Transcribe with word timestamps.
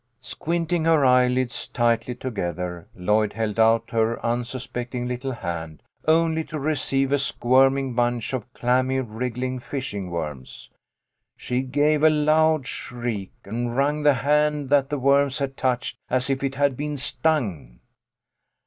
Squinting 0.21 0.85
her 0.85 1.05
eyelids 1.05 1.67
tightly 1.67 2.15
together, 2.15 2.87
Lloyd 2.95 3.33
held 3.33 3.59
out 3.59 3.91
her 3.91 4.19
unsuspecting 4.25 5.07
little 5.07 5.31
hand, 5.33 5.83
only 6.07 6.43
to 6.45 6.57
receive 6.59 7.11
a 7.11 7.19
squirming 7.19 7.93
bunch 7.93 8.33
of 8.33 8.51
clammy, 8.51 8.99
wriggling 8.99 9.59
fishing 9.59 10.09
worms. 10.09 10.71
She 11.37 11.61
gave 11.61 12.01
a 12.01 12.09
loud 12.09 12.65
shriek, 12.65 13.31
and 13.45 13.77
wrung 13.77 14.01
the 14.01 14.15
hand 14.15 14.69
that 14.71 14.89
the 14.89 14.97
worms 14.97 15.37
had 15.37 15.55
touched, 15.55 15.97
as 16.09 16.31
if 16.31 16.41
it 16.43 16.55
had 16.55 16.75
been 16.75 16.97
stung. 16.97 17.79